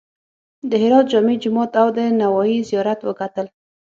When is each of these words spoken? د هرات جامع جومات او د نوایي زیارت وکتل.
د 0.69 0.71
هرات 0.81 1.05
جامع 1.11 1.35
جومات 1.43 1.71
او 1.81 1.87
د 1.97 1.99
نوایي 2.21 2.57
زیارت 2.69 2.99
وکتل. 3.03 3.47